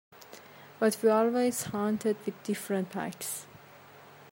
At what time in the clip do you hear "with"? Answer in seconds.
2.25-2.41